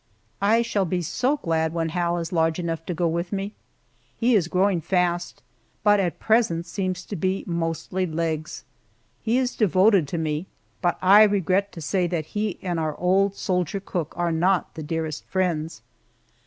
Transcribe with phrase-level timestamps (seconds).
[0.41, 3.53] I shall be so glad when Hal is large enough to go with me.
[4.17, 5.43] He is growing fast,
[5.83, 8.65] but at present seems to be mostly legs.
[9.21, 10.47] He is devoted to me,
[10.81, 14.81] but I regret to say that he and our old soldier cook are not the
[14.81, 15.83] dearest friends.